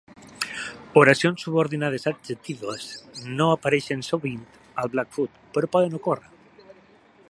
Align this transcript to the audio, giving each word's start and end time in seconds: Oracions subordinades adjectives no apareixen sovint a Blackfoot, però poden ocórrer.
Oracions 1.01 1.43
subordinades 1.47 2.09
adjectives 2.13 2.89
no 3.37 3.51
apareixen 3.57 4.03
sovint 4.11 4.43
a 4.85 4.89
Blackfoot, 4.97 5.41
però 5.59 5.75
poden 5.77 6.01
ocórrer. 6.01 6.71